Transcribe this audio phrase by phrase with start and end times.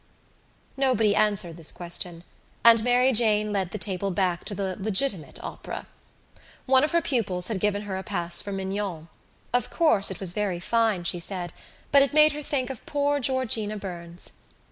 [0.77, 2.23] Nobody answered this question
[2.63, 5.85] and Mary Jane led the table back to the legitimate opera.
[6.65, 9.09] One of her pupils had given her a pass for Mignon.
[9.53, 11.53] Of course it was very fine, she said,
[11.91, 14.31] but it made her think of poor Georgina Burns.